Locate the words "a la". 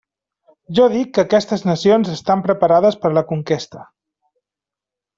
3.15-3.27